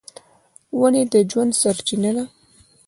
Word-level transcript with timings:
ونې 0.77 1.03
د 1.11 1.15
ژوند 1.29 1.51
سرچینه 1.61 2.11
ده. 2.15 2.23